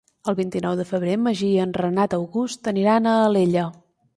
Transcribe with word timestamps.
El 0.31 0.35
vint-i-nou 0.37 0.77
de 0.79 0.85
febrer 0.91 1.13
en 1.17 1.21
Magí 1.27 1.51
i 1.57 1.61
en 1.65 1.75
Renat 1.81 2.17
August 2.19 2.73
aniran 2.73 3.11
a 3.13 3.17
Alella. 3.31 3.71